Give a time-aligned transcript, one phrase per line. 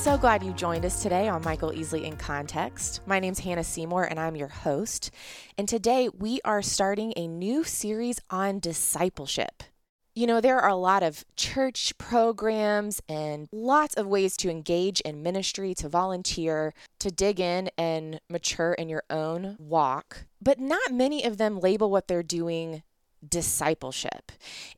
[0.00, 3.02] So glad you joined us today on Michael Easley in Context.
[3.04, 5.10] My name's Hannah Seymour and I'm your host.
[5.58, 9.62] And today we are starting a new series on discipleship.
[10.14, 15.02] You know, there are a lot of church programs and lots of ways to engage
[15.02, 20.94] in ministry, to volunteer, to dig in and mature in your own walk, but not
[20.94, 22.82] many of them label what they're doing
[23.26, 24.32] discipleship.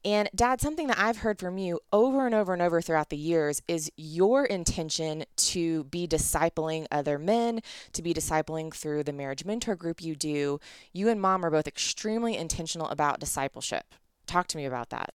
[0.05, 3.17] And dad, something that I've heard from you over and over and over throughout the
[3.17, 7.61] years is your intention to be discipling other men,
[7.93, 10.61] to be discipling through the marriage mentor group you do.
[10.93, 13.95] You and mom are both extremely intentional about discipleship.
[14.27, 15.11] Talk to me about that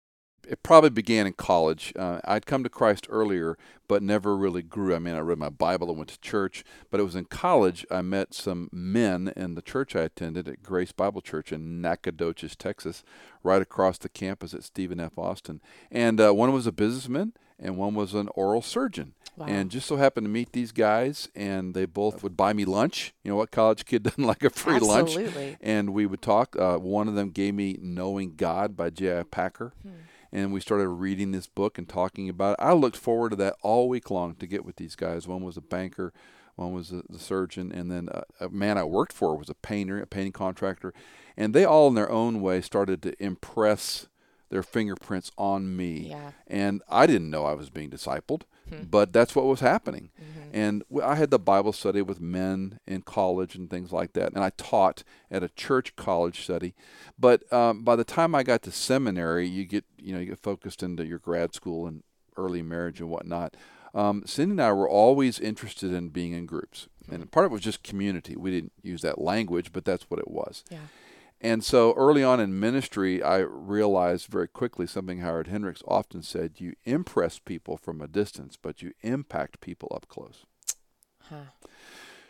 [0.49, 1.93] it probably began in college.
[1.97, 3.59] Uh, I'd come to Christ earlier,
[3.89, 4.95] but never really grew.
[4.95, 7.85] I mean, I read my Bible and went to church, but it was in college
[7.91, 12.57] I met some men in the church I attended at Grace Bible Church in Nacogdoches,
[12.57, 13.03] Texas,
[13.43, 15.19] right across the campus at Stephen F.
[15.19, 15.61] Austin.
[15.91, 19.15] And uh, one was a businessman, and one was an oral surgeon.
[19.37, 19.47] Wow.
[19.47, 23.13] And just so happened to meet these guys, and they both would buy me lunch.
[23.23, 25.47] You know what college kid doesn't like a free Absolutely.
[25.49, 25.59] lunch?
[25.61, 26.57] And we would talk.
[26.59, 29.25] Uh, one of them gave me Knowing God by J.I.
[29.25, 29.75] Packer.
[29.83, 29.91] Hmm
[30.33, 32.63] and we started reading this book and talking about it.
[32.63, 35.29] I looked forward to that all week long to get with these guys.
[35.29, 36.13] One was a banker,
[36.57, 39.55] one was a, the surgeon, and then a, a, man I worked for was a
[39.55, 40.93] painter, a painting contractor,
[41.37, 44.09] and they all in their own way started to impress
[44.49, 46.09] their fingerprints on me.
[46.11, 46.33] Yeah.
[46.47, 48.43] And I didn't know I was being discipled.
[48.69, 48.85] Hmm.
[48.91, 50.11] But that's what was happening.
[50.21, 50.51] Mm-hmm.
[50.53, 54.33] And I had the Bible study with men in college and things like that.
[54.33, 56.75] And I taught at a church college study.
[57.19, 60.39] But um, by the time I got to seminary, you get you know you get
[60.41, 62.03] focused into your grad school and
[62.37, 63.57] early marriage and whatnot.
[63.95, 67.15] Um, Cindy and I were always interested in being in groups, hmm.
[67.15, 68.37] and part of it was just community.
[68.37, 70.65] We didn't use that language, but that's what it was.
[70.71, 70.79] Yeah.
[71.41, 76.55] And so early on in ministry, I realized very quickly something Howard Hendricks often said
[76.57, 80.47] you impress people from a distance, but you impact people up close.
[81.29, 81.51] Huh.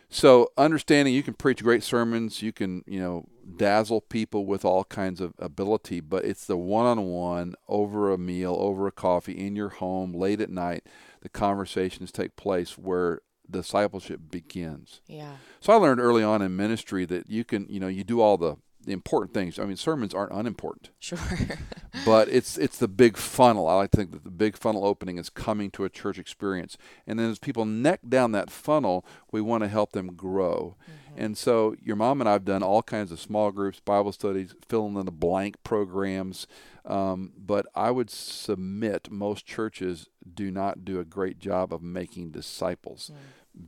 [0.09, 3.25] So understanding you can preach great sermons, you can, you know,
[3.57, 8.87] dazzle people with all kinds of ability, but it's the one-on-one over a meal, over
[8.87, 10.85] a coffee in your home late at night,
[11.21, 13.19] the conversations take place where
[13.49, 15.01] discipleship begins.
[15.07, 15.37] Yeah.
[15.59, 18.37] So I learned early on in ministry that you can, you know, you do all
[18.37, 18.55] the
[18.87, 19.59] the important things.
[19.59, 20.91] I mean, sermons aren't unimportant.
[20.97, 21.19] Sure.
[22.05, 23.67] but it's it's the big funnel.
[23.67, 26.77] I like to think that the big funnel opening is coming to a church experience,
[27.05, 30.77] and then as people neck down that funnel, we want to help them grow.
[30.83, 31.21] Mm-hmm.
[31.21, 34.55] And so, your mom and I have done all kinds of small groups, Bible studies,
[34.67, 36.47] filling in the blank programs.
[36.85, 42.31] Um, but I would submit most churches do not do a great job of making
[42.31, 43.11] disciples.
[43.13, 43.17] Mm.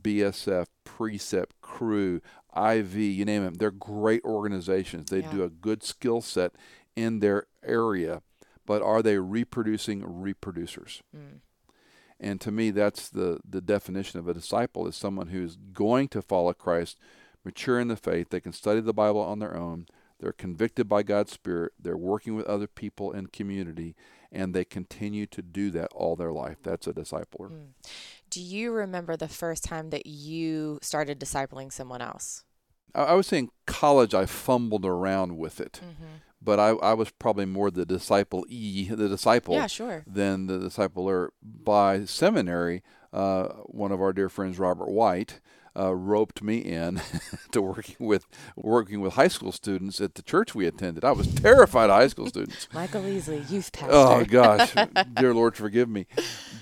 [0.02, 2.20] BSF, Precept, Cru,
[2.56, 3.54] IV, you name them.
[3.54, 5.10] They're great organizations.
[5.10, 5.30] They yeah.
[5.30, 6.52] do a good skill set
[6.96, 8.22] in their area,
[8.66, 11.02] but are they reproducing reproducers?
[11.16, 11.40] Mm.
[12.18, 16.20] And to me, that's the, the definition of a disciple is someone who's going to
[16.20, 16.98] follow Christ,
[17.44, 18.28] mature in the faith.
[18.28, 19.86] They can study the Bible on their own.
[20.20, 21.72] They're convicted by God's Spirit.
[21.80, 23.96] They're working with other people in community,
[24.30, 26.58] and they continue to do that all their life.
[26.62, 27.50] That's a discipler.
[27.50, 27.66] Mm.
[28.28, 32.44] Do you remember the first time that you started discipling someone else?
[32.94, 35.80] I, I would say in college I fumbled around with it.
[35.82, 36.16] Mm-hmm.
[36.42, 40.04] But I, I was probably more the disciple e, the disciple, yeah, sure.
[40.06, 41.28] than the discipler.
[41.42, 45.40] By seminary, uh, one of our dear friends, Robert White,
[45.76, 47.00] uh, roped me in
[47.52, 48.26] to working with
[48.56, 51.04] working with high school students at the church we attended.
[51.04, 52.68] I was terrified of high school students.
[52.74, 53.92] Michael Easley, youth pastor.
[53.92, 54.74] Oh gosh,
[55.14, 56.06] dear Lord, forgive me.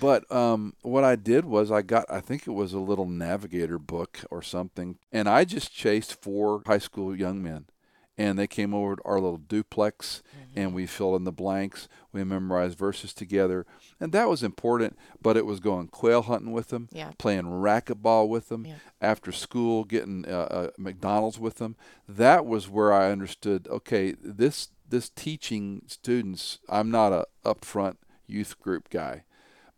[0.01, 3.79] But um, what I did was I got I think it was a little navigator
[3.79, 7.67] book or something, and I just chased four high school young men
[8.19, 10.59] and they came over to our little duplex mm-hmm.
[10.59, 13.65] and we filled in the blanks we memorized verses together
[14.01, 17.13] and that was important but it was going quail hunting with them yeah.
[17.17, 18.75] playing racquetball with them yeah.
[19.01, 21.77] after school getting uh, uh, mcdonald's with them
[22.09, 28.61] that was where i understood okay this this teaching students i'm not a upfront youth
[28.61, 29.23] group guy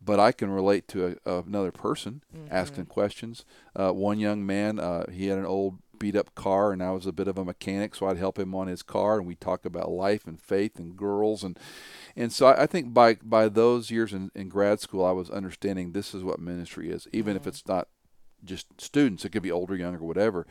[0.02, 2.46] but I can relate to a, another person mm-hmm.
[2.50, 3.44] asking questions.
[3.76, 7.06] Uh, one young man, uh, he had an old beat up car, and I was
[7.06, 9.64] a bit of a mechanic, so I'd help him on his car, and we talk
[9.64, 11.56] about life and faith and girls, and
[12.16, 15.30] and so I, I think by by those years in, in grad school, I was
[15.30, 17.42] understanding this is what ministry is, even mm-hmm.
[17.42, 17.86] if it's not
[18.42, 20.46] just students; it could be older, younger, whatever.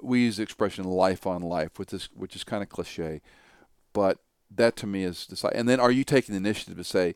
[0.00, 3.20] We use the expression "life on life," which is which is kind of cliche,
[3.92, 4.20] but
[4.50, 5.52] that to me is decide.
[5.54, 7.14] And then, are you taking the initiative to say?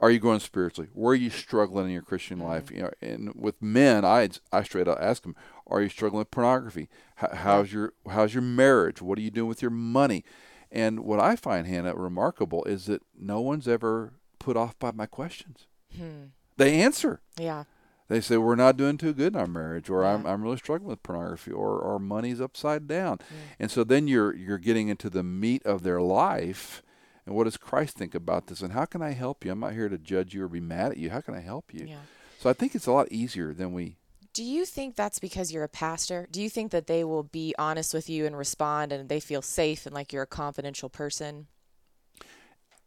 [0.00, 0.88] Are you growing spiritually?
[0.94, 2.48] Where are you struggling in your Christian mm-hmm.
[2.48, 2.70] life?
[2.70, 5.36] You know, and with men, I I straight up ask them,
[5.66, 6.88] are you struggling with pornography?
[7.16, 9.02] How, how's your how's your marriage?
[9.02, 10.24] What are you doing with your money?
[10.72, 15.06] And what I find Hannah remarkable is that no one's ever put off by my
[15.06, 15.66] questions.
[15.94, 16.26] Hmm.
[16.56, 17.20] They answer.
[17.38, 17.64] Yeah.
[18.08, 20.14] They say we're not doing too good in our marriage, or yeah.
[20.14, 23.18] I'm I'm really struggling with pornography, or our money's upside down.
[23.18, 23.36] Mm.
[23.60, 26.82] And so then you're you're getting into the meat of their life
[27.30, 28.60] and what does Christ think about this?
[28.60, 29.52] And how can I help you?
[29.52, 31.10] I'm not here to judge you or be mad at you.
[31.10, 31.86] How can I help you?
[31.86, 32.00] Yeah.
[32.40, 33.98] So I think it's a lot easier than we.
[34.32, 36.26] Do you think that's because you're a pastor?
[36.32, 39.42] Do you think that they will be honest with you and respond and they feel
[39.42, 41.46] safe and like you're a confidential person?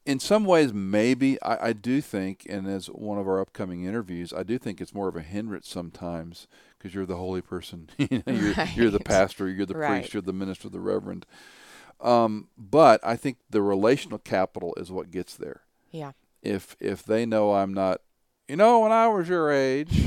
[0.06, 4.34] in some ways, maybe I, I, do think, and as one of our upcoming interviews,
[4.34, 6.46] I do think it's more of a hindrance sometimes
[6.78, 8.76] because you're the holy person, you're, right.
[8.76, 10.02] you're, the pastor, you're the right.
[10.02, 11.26] priest, you're the minister, the reverend.
[12.00, 15.62] Um, but I think the relational capital is what gets there.
[15.92, 16.12] Yeah.
[16.42, 18.02] If if they know I'm not,
[18.48, 19.98] you know, when I was your age,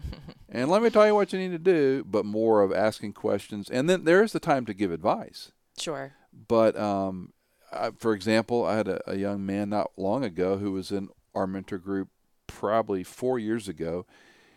[0.48, 3.68] and let me tell you what you need to do, but more of asking questions,
[3.68, 5.52] and then there is the time to give advice.
[5.78, 6.14] Sure.
[6.48, 7.32] But um,
[7.72, 11.08] I, for example, I had a, a young man not long ago who was in
[11.34, 12.08] our mentor group
[12.46, 14.06] probably four years ago.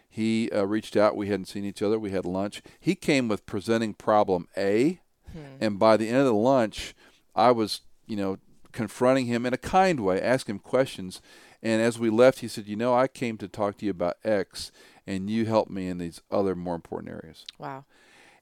[0.10, 1.18] He uh, reached out.
[1.18, 2.00] We hadn't seen each other.
[2.00, 2.62] We had lunch.
[2.80, 5.02] He came with presenting problem A
[5.36, 5.64] Mm-hmm.
[5.64, 6.94] And by the end of the lunch,
[7.36, 8.38] I was, you know,
[8.72, 11.22] confronting him in a kind way, asking him questions.
[11.62, 14.18] And as we left, he said, You know, I came to talk to you about
[14.24, 14.72] X,
[15.08, 17.46] and you helped me in these other more important areas.
[17.58, 17.86] Wow.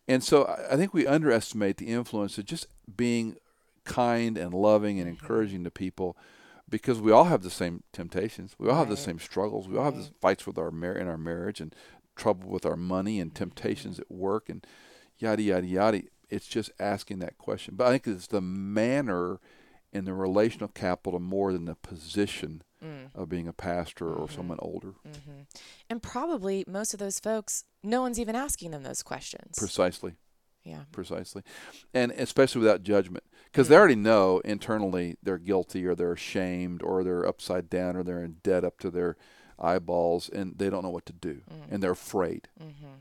[0.07, 2.67] And so I think we underestimate the influence of just
[2.97, 3.37] being
[3.85, 5.23] kind and loving and mm-hmm.
[5.23, 6.17] encouraging to people
[6.69, 8.55] because we all have the same temptations.
[8.57, 8.79] We all right.
[8.79, 9.67] have the same struggles.
[9.67, 11.73] We all have the fights with our mar- in our marriage and
[12.15, 14.13] trouble with our money and temptations mm-hmm.
[14.13, 14.65] at work and
[15.17, 16.01] yada yada yada.
[16.33, 17.75] It's just asking that question.
[17.75, 19.39] But I think it's the manner
[19.93, 23.09] and the relational capital more than the position mm.
[23.13, 24.35] of being a pastor or mm-hmm.
[24.35, 24.95] someone older.
[25.07, 25.41] Mm-hmm.
[25.89, 29.57] And probably most of those folks, no one's even asking them those questions.
[29.57, 30.15] Precisely.
[30.63, 30.83] Yeah.
[30.91, 31.43] Precisely.
[31.93, 33.23] And especially without judgment.
[33.45, 33.73] Because mm-hmm.
[33.73, 38.23] they already know internally they're guilty or they're ashamed or they're upside down or they're
[38.23, 39.15] in debt up to their
[39.59, 41.65] eyeballs and they don't know what to do mm.
[41.69, 42.47] and they're afraid.
[42.59, 42.93] Mm-hmm.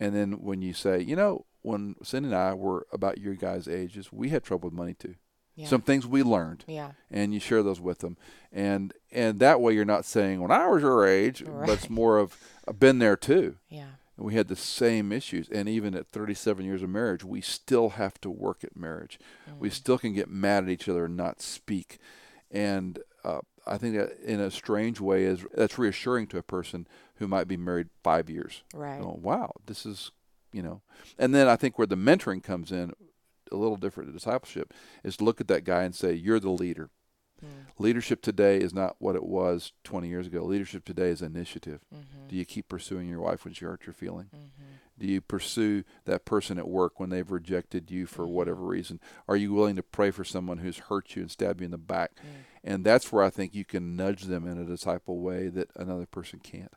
[0.00, 3.68] And then when you say, you know, when Cindy and I were about your guys'
[3.68, 5.14] ages, we had trouble with money too.
[5.54, 5.66] Yeah.
[5.66, 6.64] Some things we learned.
[6.68, 6.92] Yeah.
[7.10, 8.16] And you share those with them.
[8.52, 11.66] And and that way you're not saying when I was your age, right.
[11.66, 12.36] but it's more of
[12.68, 13.56] I've been there too.
[13.68, 13.88] Yeah.
[14.16, 15.48] And we had the same issues.
[15.48, 19.18] And even at 37 years of marriage, we still have to work at marriage.
[19.50, 19.58] Mm.
[19.58, 21.98] We still can get mad at each other and not speak.
[22.52, 26.86] And uh, I think that in a strange way is that's reassuring to a person
[27.16, 28.62] who might be married five years.
[28.72, 29.00] Right.
[29.02, 30.12] Oh, wow, this is
[30.52, 30.82] you know.
[31.18, 32.92] And then I think where the mentoring comes in,
[33.50, 36.50] a little different to discipleship, is to look at that guy and say, "You're the
[36.50, 36.90] leader."
[37.44, 37.66] Mm.
[37.78, 40.44] Leadership today is not what it was 20 years ago.
[40.44, 41.80] Leadership today is initiative.
[41.94, 42.28] Mm-hmm.
[42.28, 44.26] Do you keep pursuing your wife when she hurts your feeling?
[44.34, 44.64] Mm-hmm.
[44.98, 48.34] Do you pursue that person at work when they've rejected you for mm-hmm.
[48.34, 48.98] whatever reason?
[49.28, 51.78] Are you willing to pray for someone who's hurt you and stabbed you in the
[51.78, 52.16] back?
[52.16, 52.28] Mm.
[52.64, 56.06] And that's where I think you can nudge them in a disciple way that another
[56.06, 56.72] person can't.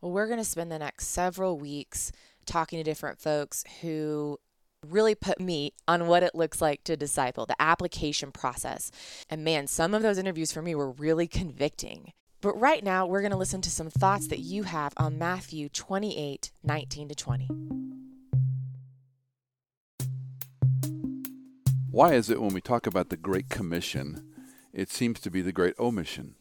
[0.00, 2.12] Well, we're going to spend the next several weeks
[2.46, 4.38] talking to different folks who
[4.86, 8.92] really put meat on what it looks like to disciple, the application process.
[9.28, 12.12] And man, some of those interviews for me were really convicting.
[12.40, 15.68] But right now, we're going to listen to some thoughts that you have on Matthew
[15.68, 17.48] 28 19 to 20.
[21.90, 24.32] Why is it when we talk about the Great Commission,
[24.72, 26.36] it seems to be the Great Omission?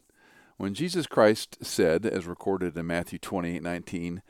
[0.57, 4.21] When Jesus Christ said, as recorded in Matthew 28 19,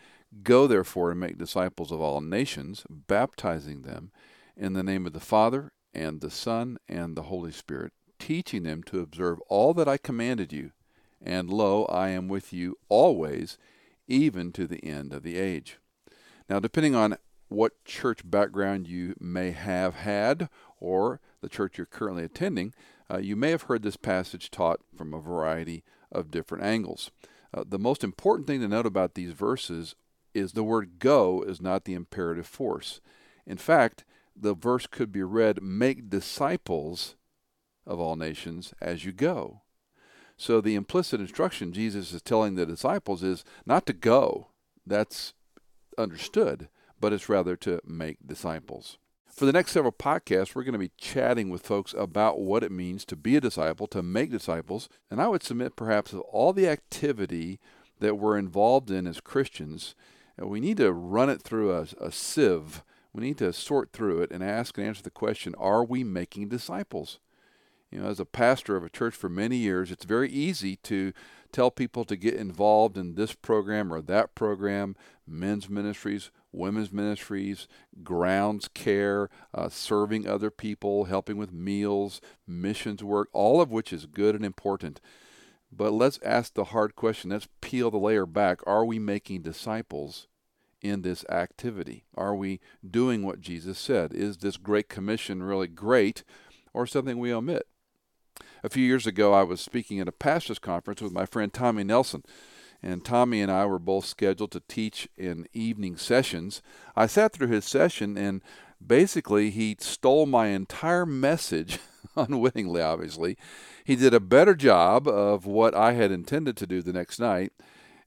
[0.43, 4.11] Go therefore and make disciples of all nations, baptizing them
[4.57, 8.83] in the name of the Father, and the Son, and the Holy Spirit, teaching them
[8.83, 10.71] to observe all that I commanded you.
[11.21, 13.57] And lo, I am with you always,
[14.07, 15.79] even to the end of the age.
[16.49, 17.17] Now, depending on
[17.47, 22.73] what church background you may have had or the church you're currently attending,
[23.09, 27.11] uh, you may have heard this passage taught from a variety of different angles.
[27.53, 29.95] Uh, the most important thing to note about these verses
[30.33, 33.01] is the word go is not the imperative force.
[33.45, 34.03] In fact,
[34.35, 37.15] the verse could be read, make disciples
[37.85, 39.61] of all nations as you go.
[40.37, 44.49] So the implicit instruction Jesus is telling the disciples is not to go.
[44.85, 45.33] That's
[45.97, 48.97] understood, but it's rather to make disciples.
[49.37, 52.71] For the next several podcasts, we're going to be chatting with folks about what it
[52.71, 56.53] means to be a disciple, to make disciples, and I would submit perhaps of all
[56.53, 57.59] the activity
[57.99, 59.93] that we're involved in as Christians,
[60.41, 62.83] uh, we need to run it through a, a sieve.
[63.13, 66.49] We need to sort through it and ask and answer the question Are we making
[66.49, 67.19] disciples?
[67.91, 71.13] You know, as a pastor of a church for many years, it's very easy to
[71.51, 74.95] tell people to get involved in this program or that program,
[75.27, 77.67] men's ministries, women's ministries,
[78.03, 84.05] grounds care, uh, serving other people, helping with meals, missions work, all of which is
[84.05, 84.99] good and important.
[85.71, 87.31] But let's ask the hard question.
[87.31, 88.59] Let's peel the layer back.
[88.65, 90.27] Are we making disciples
[90.81, 92.05] in this activity?
[92.15, 92.59] Are we
[92.89, 94.13] doing what Jesus said?
[94.13, 96.23] Is this Great Commission really great
[96.73, 97.67] or something we omit?
[98.63, 101.83] A few years ago, I was speaking at a pastor's conference with my friend Tommy
[101.83, 102.23] Nelson,
[102.81, 106.61] and Tommy and I were both scheduled to teach in evening sessions.
[106.95, 108.41] I sat through his session, and
[108.85, 111.79] basically, he stole my entire message,
[112.15, 113.37] unwittingly, obviously.
[113.83, 117.53] He did a better job of what I had intended to do the next night.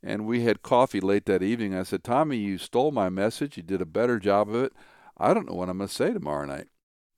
[0.02, 1.74] And we had coffee late that evening.
[1.74, 3.56] I said, Tommy, you stole my message.
[3.56, 4.72] You did a better job of it.
[5.18, 6.68] I don't know what I'm going to say tomorrow night.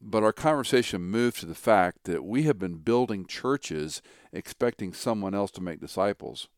[0.00, 5.32] But our conversation moved to the fact that we have been building churches expecting someone
[5.32, 6.49] else to make disciples,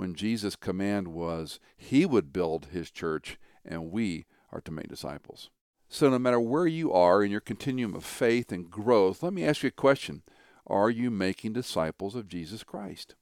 [0.00, 5.50] when Jesus' command was he would build his church and we are to make disciples.
[5.90, 9.44] So, no matter where you are in your continuum of faith and growth, let me
[9.44, 10.22] ask you a question
[10.66, 13.14] Are you making disciples of Jesus Christ?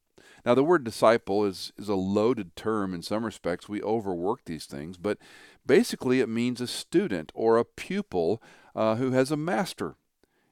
[0.47, 3.69] Now, the word disciple is, is a loaded term in some respects.
[3.69, 5.19] We overwork these things, but
[5.67, 8.41] basically it means a student or a pupil
[8.77, 9.97] uh, who has a master.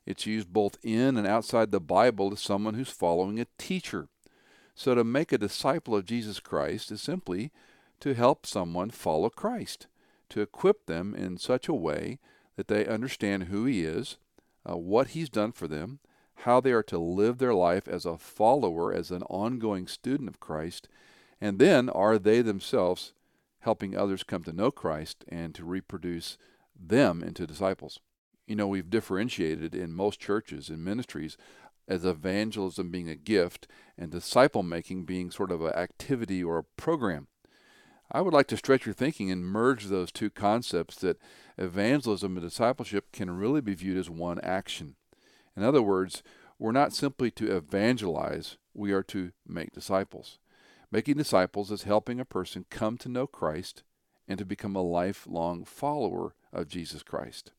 [0.04, 4.08] It's used both in and outside the Bible as someone who's following a teacher.
[4.76, 7.50] So to make a disciple of Jesus Christ is simply
[8.00, 9.86] to help someone follow Christ,
[10.28, 12.18] to equip them in such a way
[12.56, 14.18] that they understand who He is,
[14.68, 15.98] uh, what He's done for them,
[16.40, 20.40] how they are to live their life as a follower, as an ongoing student of
[20.40, 20.88] Christ,
[21.40, 23.14] and then are they themselves
[23.60, 26.36] helping others come to know Christ and to reproduce
[26.78, 27.98] them into disciples.
[28.46, 31.38] You know, we've differentiated in most churches and ministries
[31.88, 33.66] as evangelism being a gift
[33.96, 37.28] and disciple making being sort of an activity or a program.
[38.10, 41.20] I would like to stretch your thinking and merge those two concepts that
[41.58, 44.94] evangelism and discipleship can really be viewed as one action.
[45.56, 46.22] In other words,
[46.58, 50.38] we're not simply to evangelize, we are to make disciples.
[50.92, 53.82] Making disciples is helping a person come to know Christ
[54.28, 57.52] and to become a lifelong follower of Jesus Christ.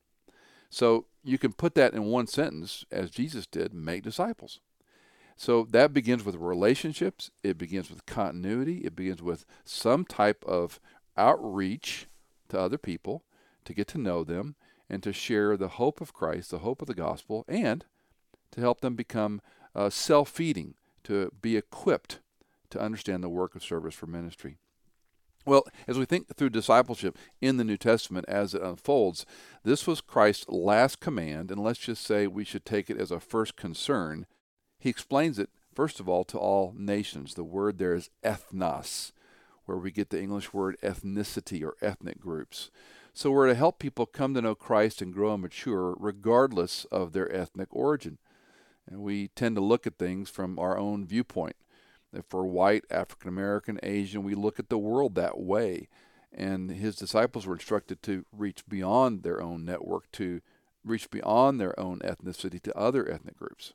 [0.70, 4.60] So you can put that in one sentence, as Jesus did make disciples.
[5.36, 10.80] So that begins with relationships, it begins with continuity, it begins with some type of
[11.16, 12.06] outreach
[12.48, 13.24] to other people
[13.64, 14.56] to get to know them
[14.88, 17.84] and to share the hope of Christ, the hope of the gospel, and
[18.52, 19.40] to help them become
[19.74, 22.20] uh, self feeding, to be equipped
[22.70, 24.56] to understand the work of service for ministry.
[25.46, 29.24] Well, as we think through discipleship in the New Testament as it unfolds,
[29.64, 33.20] this was Christ's last command, and let's just say we should take it as a
[33.20, 34.26] first concern.
[34.78, 37.34] He explains it, first of all, to all nations.
[37.34, 39.12] The word there is ethnos,
[39.64, 42.70] where we get the English word ethnicity or ethnic groups.
[43.14, 47.12] So we're to help people come to know Christ and grow and mature regardless of
[47.12, 48.18] their ethnic origin.
[48.88, 51.56] And we tend to look at things from our own viewpoint.
[52.12, 55.88] We're white, African American, Asian, we look at the world that way.
[56.32, 60.40] And his disciples were instructed to reach beyond their own network, to
[60.84, 63.72] reach beyond their own ethnicity to other ethnic groups.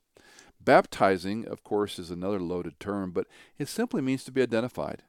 [0.59, 5.03] Baptizing, of course, is another loaded term, but it simply means to be identified.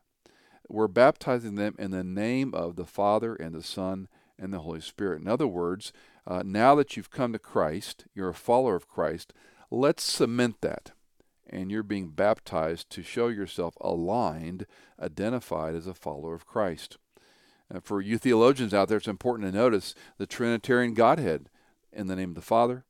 [0.68, 4.80] We're baptizing them in the name of the Father and the Son and the Holy
[4.80, 5.20] Spirit.
[5.20, 5.92] In other words,
[6.26, 9.32] uh, now that you've come to Christ, you're a follower of Christ,
[9.70, 10.92] let's cement that
[11.48, 14.66] and you're being baptized to show yourself aligned,
[15.00, 16.98] identified as a follower of Christ.
[17.72, 21.48] Uh, for you theologians out there, it's important to notice the Trinitarian Godhead
[21.92, 22.84] in the name of the Father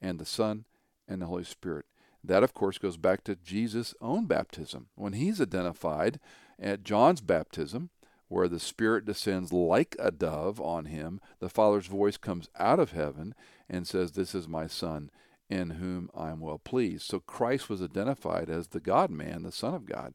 [0.00, 0.64] and the Son
[1.08, 1.86] and the Holy Spirit.
[2.22, 4.88] That, of course, goes back to Jesus' own baptism.
[4.94, 6.18] When he's identified
[6.58, 7.90] at John's baptism,
[8.28, 12.90] where the Spirit descends like a dove on him, the Father's voice comes out of
[12.90, 13.34] heaven
[13.68, 15.10] and says, This is my Son
[15.48, 17.04] in whom I am well pleased.
[17.04, 20.14] So Christ was identified as the God man, the Son of God.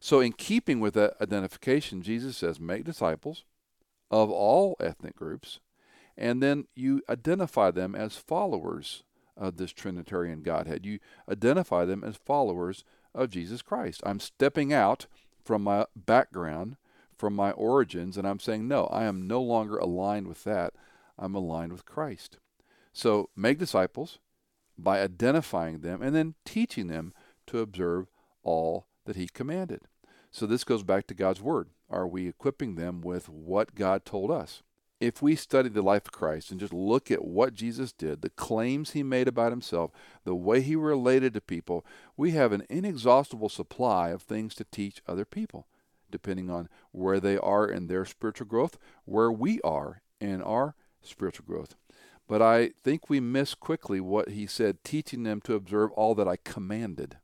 [0.00, 3.44] So, in keeping with that identification, Jesus says, make disciples
[4.10, 5.58] of all ethnic groups,
[6.16, 9.02] and then you identify them as followers
[9.36, 10.86] of this Trinitarian Godhead.
[10.86, 14.00] You identify them as followers of Jesus Christ.
[14.04, 15.06] I'm stepping out
[15.44, 16.76] from my background,
[17.16, 20.74] from my origins, and I'm saying, no, I am no longer aligned with that.
[21.18, 22.38] I'm aligned with Christ.
[22.92, 24.18] So make disciples
[24.78, 27.12] by identifying them and then teaching them
[27.48, 28.06] to observe
[28.42, 29.82] all that He commanded.
[30.30, 31.70] So this goes back to God's Word.
[31.90, 34.62] Are we equipping them with what God told us?
[35.00, 38.30] If we study the life of Christ and just look at what Jesus did, the
[38.30, 39.92] claims he made about himself,
[40.24, 45.00] the way he related to people, we have an inexhaustible supply of things to teach
[45.06, 45.68] other people,
[46.10, 51.46] depending on where they are in their spiritual growth, where we are in our spiritual
[51.46, 51.76] growth.
[52.28, 56.28] But I think we miss quickly what he said, teaching them to observe all that
[56.28, 57.16] I commanded.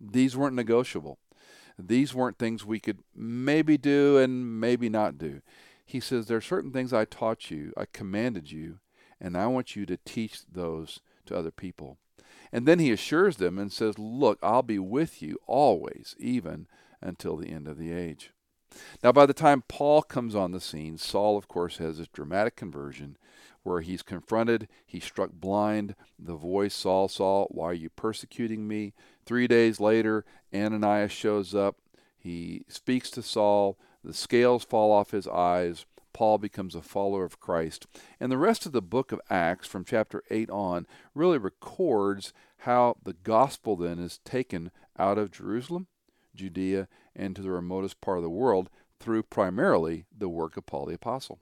[0.00, 1.18] These weren't negotiable.
[1.78, 5.42] These weren't things we could maybe do and maybe not do.
[5.84, 8.78] He says, There are certain things I taught you, I commanded you,
[9.20, 11.98] and I want you to teach those to other people.
[12.52, 16.68] And then he assures them and says, Look, I'll be with you always, even
[17.00, 18.30] until the end of the age.
[19.02, 22.56] Now, by the time Paul comes on the scene, Saul, of course, has this dramatic
[22.56, 23.16] conversion
[23.62, 25.94] where he's confronted, he's struck blind.
[26.18, 28.94] The voice, Saul, Saul, why are you persecuting me?
[29.24, 31.76] Three days later, Ananias shows up.
[32.18, 33.78] He speaks to Saul.
[34.04, 35.86] The scales fall off his eyes.
[36.12, 37.86] Paul becomes a follower of Christ.
[38.20, 42.96] And the rest of the book of Acts, from chapter 8 on, really records how
[43.02, 45.86] the gospel then is taken out of Jerusalem,
[46.34, 48.68] Judea, and to the remotest part of the world
[49.00, 51.40] through primarily the work of Paul the Apostle.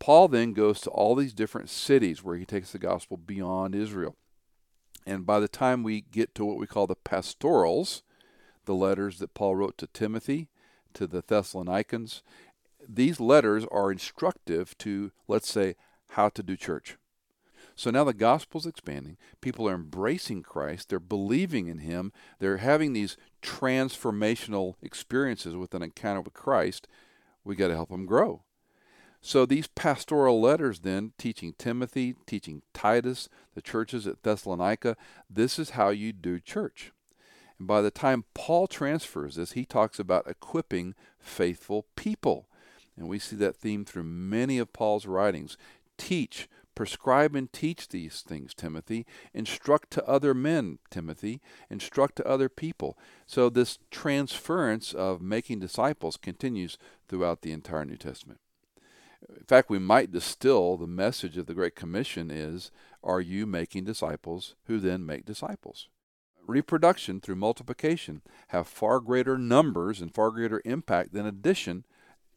[0.00, 4.16] Paul then goes to all these different cities where he takes the gospel beyond Israel.
[5.06, 8.02] And by the time we get to what we call the pastorals,
[8.64, 10.48] the letters that Paul wrote to Timothy,
[10.94, 12.22] to the Thessalonians,
[12.88, 15.76] these letters are instructive to, let's say,
[16.10, 16.96] how to do church.
[17.76, 19.16] So now the gospel's expanding.
[19.40, 20.88] People are embracing Christ.
[20.88, 22.12] They're believing in Him.
[22.38, 26.88] They're having these transformational experiences with an encounter with Christ.
[27.44, 28.42] We got to help them grow.
[29.22, 34.96] So these pastoral letters, then, teaching Timothy, teaching Titus, the churches at Thessalonica,
[35.28, 36.92] this is how you do church.
[37.58, 42.48] And by the time Paul transfers this, he talks about equipping faithful people.
[42.96, 45.58] And we see that theme through many of Paul's writings.
[45.98, 49.04] Teach, prescribe and teach these things, Timothy.
[49.34, 51.42] Instruct to other men, Timothy.
[51.68, 52.96] Instruct to other people.
[53.26, 58.40] So this transference of making disciples continues throughout the entire New Testament.
[59.28, 62.70] In fact, we might distill the message of the Great Commission is
[63.02, 65.88] Are you making disciples who then make disciples?
[66.46, 71.84] Reproduction through multiplication have far greater numbers and far greater impact than addition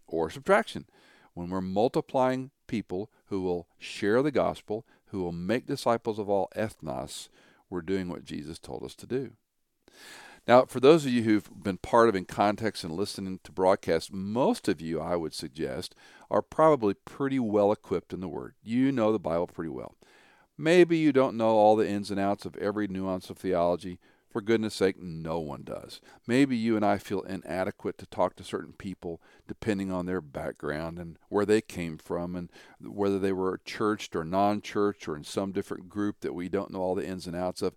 [0.07, 0.85] or subtraction.
[1.33, 6.49] When we're multiplying people who will share the gospel, who will make disciples of all
[6.55, 7.29] ethnos,
[7.69, 9.31] we're doing what Jesus told us to do.
[10.47, 14.10] Now, for those of you who've been part of In Context and listening to broadcasts,
[14.12, 15.95] most of you, I would suggest,
[16.29, 18.56] are probably pretty well equipped in the Word.
[18.62, 19.95] You know the Bible pretty well.
[20.58, 23.99] Maybe you don't know all the ins and outs of every nuance of theology.
[24.29, 26.01] For goodness sake, no one does.
[26.25, 30.97] Maybe you and I feel inadequate to talk to certain people depending on their background
[30.97, 32.49] and where they came from and
[32.82, 36.71] whether they were churched or non church or in some different group that we don't
[36.71, 37.75] know all the ins and outs of.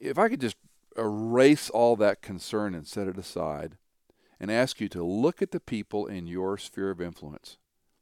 [0.00, 0.56] If I could just
[0.96, 3.76] erase all that concern and set it aside
[4.38, 7.56] and ask you to look at the people in your sphere of influence,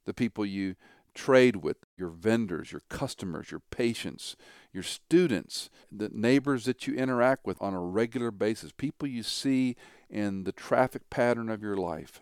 [0.04, 0.74] the people you
[1.14, 4.36] trade with, your vendors, your customers, your patients,
[4.72, 9.76] your students, the neighbors that you interact with on a regular basis, people you see
[10.10, 12.20] in the traffic pattern of your life.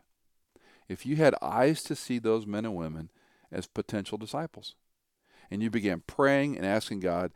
[0.89, 3.11] If you had eyes to see those men and women
[3.51, 4.75] as potential disciples,
[5.51, 7.33] and you began praying and asking God,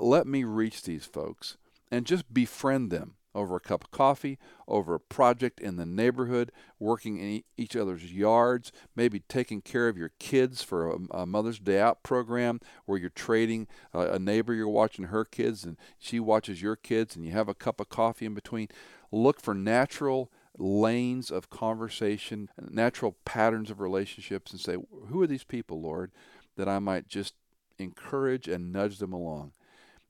[0.00, 1.56] let me reach these folks
[1.90, 6.50] and just befriend them over a cup of coffee, over a project in the neighborhood,
[6.78, 11.80] working in each other's yards, maybe taking care of your kids for a, Mother's Day
[11.80, 16.60] Out program where you're trading a, a neighbor, you're watching her kids and she watches
[16.60, 18.68] your kids, and you have a cup of coffee in between.
[19.12, 24.76] Look for natural lanes of conversation, natural patterns of relationships, and say,
[25.08, 26.10] Who are these people, Lord,
[26.56, 27.34] that I might just
[27.78, 29.52] encourage and nudge them along?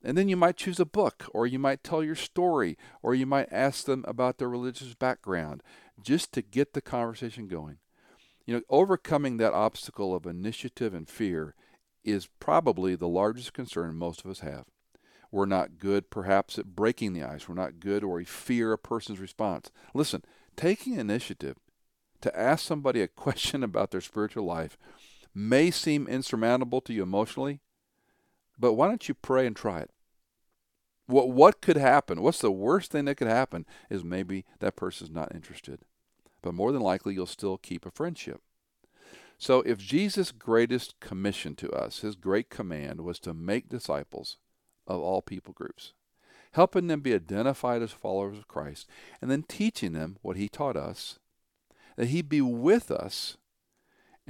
[0.02, 3.26] And then you might choose a book, or you might tell your story, or you
[3.26, 5.62] might ask them about their religious background,
[6.00, 7.76] just to get the conversation going.
[8.46, 11.54] You know, overcoming that obstacle of initiative and fear
[12.02, 14.64] is probably the largest concern most of us have.
[15.30, 17.48] We're not good, perhaps, at breaking the ice.
[17.48, 19.70] We're not good, or we fear a person's response.
[19.94, 20.24] Listen,
[20.56, 21.56] taking initiative
[22.22, 24.76] to ask somebody a question about their spiritual life
[25.34, 27.60] may seem insurmountable to you emotionally,
[28.60, 29.90] but why don't you pray and try it?
[31.06, 32.22] What what could happen?
[32.22, 35.80] What's the worst thing that could happen is maybe that person's not interested.
[36.42, 38.40] but more than likely you'll still keep a friendship.
[39.38, 44.36] So, if Jesus' greatest commission to us, his great command, was to make disciples
[44.86, 45.94] of all people groups,
[46.52, 48.86] helping them be identified as followers of Christ,
[49.20, 51.18] and then teaching them what he taught us,
[51.96, 53.38] that he be with us,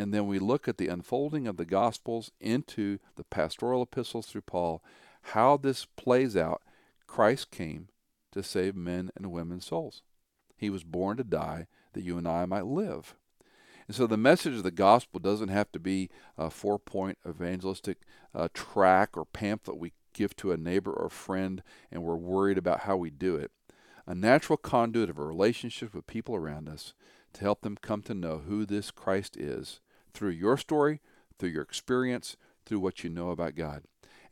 [0.01, 4.41] and then we look at the unfolding of the Gospels into the pastoral epistles through
[4.41, 4.83] Paul,
[5.21, 6.63] how this plays out.
[7.07, 7.89] Christ came
[8.33, 10.01] to save men and women's souls.
[10.57, 13.15] He was born to die that you and I might live.
[13.87, 16.09] And so the message of the gospel doesn't have to be
[16.39, 17.99] a four point evangelistic
[18.35, 22.81] uh, track or pamphlet we give to a neighbor or friend and we're worried about
[22.81, 23.51] how we do it.
[24.07, 26.95] A natural conduit of a relationship with people around us
[27.35, 29.81] to help them come to know who this Christ is
[30.13, 31.01] through your story,
[31.39, 33.83] through your experience, through what you know about God.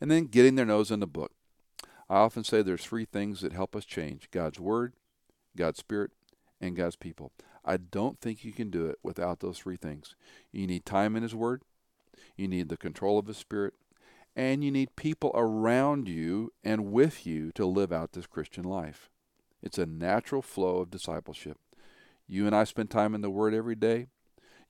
[0.00, 1.32] And then getting their nose in the book.
[2.08, 4.94] I often say there's three things that help us change God's Word,
[5.56, 6.10] God's Spirit,
[6.60, 7.32] and God's people.
[7.64, 10.14] I don't think you can do it without those three things.
[10.52, 11.62] You need time in His Word,
[12.36, 13.74] you need the control of His Spirit,
[14.34, 19.10] and you need people around you and with you to live out this Christian life.
[19.62, 21.58] It's a natural flow of discipleship.
[22.26, 24.06] You and I spend time in the Word every day.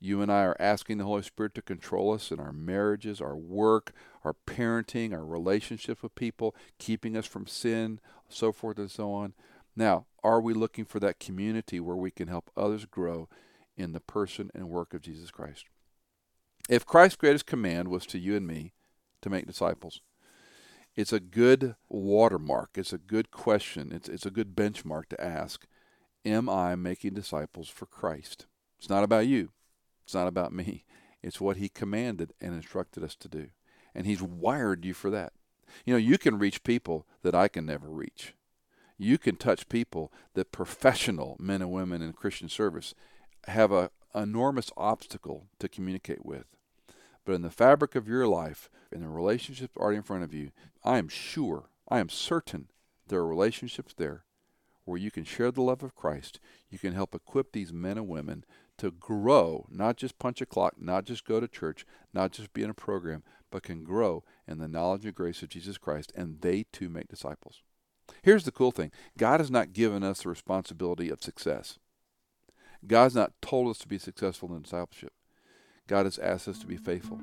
[0.00, 3.36] You and I are asking the Holy Spirit to control us in our marriages, our
[3.36, 3.92] work,
[4.24, 9.34] our parenting, our relationships with people, keeping us from sin, so forth and so on.
[9.74, 13.28] Now, are we looking for that community where we can help others grow
[13.76, 15.64] in the person and work of Jesus Christ?
[16.68, 18.74] If Christ's greatest command was to you and me
[19.22, 20.00] to make disciples,
[20.94, 22.70] it's a good watermark.
[22.74, 23.92] It's a good question.
[23.92, 25.66] It's, it's a good benchmark to ask
[26.24, 28.46] Am I making disciples for Christ?
[28.78, 29.50] It's not about you,
[30.08, 30.84] it's not about me.
[31.22, 33.48] It's what He commanded and instructed us to do.
[33.94, 35.32] And He's wired you for that.
[35.84, 38.34] You know, you can reach people that I can never reach
[38.98, 42.94] you can touch people that professional men and women in Christian service
[43.46, 46.44] have an enormous obstacle to communicate with.
[47.24, 50.50] But in the fabric of your life, in the relationships already in front of you,
[50.84, 52.68] I am sure, I am certain
[53.06, 54.24] there are relationships there
[54.84, 56.40] where you can share the love of Christ.
[56.68, 58.44] You can help equip these men and women
[58.78, 62.62] to grow, not just punch a clock, not just go to church, not just be
[62.62, 66.40] in a program, but can grow in the knowledge and grace of Jesus Christ, and
[66.40, 67.62] they too make disciples.
[68.22, 71.78] Here's the cool thing God has not given us the responsibility of success.
[72.86, 75.12] God's not told us to be successful in discipleship.
[75.88, 77.18] God has asked us to be faithful.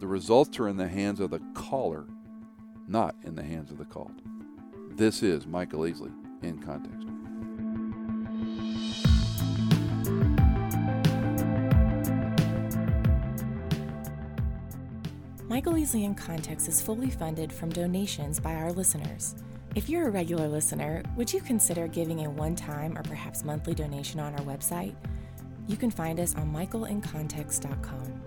[0.00, 2.06] The results are in the hands of the caller,
[2.88, 4.22] not in the hands of the called.
[4.90, 7.05] This is Michael Easley in context.
[15.56, 19.34] Michael Easley in Context is fully funded from donations by our listeners.
[19.74, 23.72] If you're a regular listener, would you consider giving a one time or perhaps monthly
[23.72, 24.94] donation on our website?
[25.66, 28.20] You can find us on michaelincontext.com.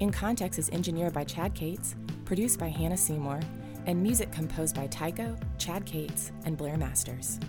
[0.00, 1.96] In Context is engineered by Chad Cates,
[2.26, 3.40] produced by Hannah Seymour,
[3.86, 7.40] and music composed by Tycho, Chad Cates, and Blair Masters.